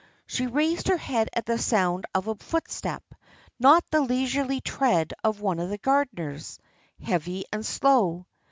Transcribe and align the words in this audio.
She 0.25 0.47
raised 0.47 0.87
her 0.87 0.97
head 0.97 1.29
at 1.33 1.45
the 1.45 1.59
sound 1.59 2.05
of 2.15 2.25
a 2.27 2.33
footstep, 2.33 3.03
not 3.59 3.85
the 3.91 4.01
leisurely 4.01 4.59
tread 4.59 5.13
of 5.23 5.41
one 5.41 5.59
of 5.59 5.69
the 5.69 5.77
gardeners, 5.77 6.57
heavy 6.99 7.45
and 7.53 7.63
slow. 7.63 8.25